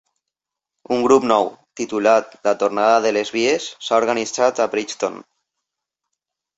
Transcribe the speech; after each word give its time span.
Un 0.95 1.03
grup 1.07 1.27
nou, 1.31 1.45
titulat 1.83 2.33
La 2.49 2.55
Tornada 2.65 2.97
de 3.07 3.13
les 3.21 3.35
Vies, 3.39 3.71
s'ha 3.85 4.03
organitzat 4.03 4.67
a 4.67 4.71
Bridgton. 4.77 5.25